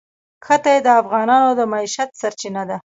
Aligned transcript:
ښتې 0.45 0.75
د 0.85 0.87
افغانانو 1.01 1.49
د 1.59 1.61
معیشت 1.71 2.09
سرچینه 2.21 2.63
ده. 2.69 2.77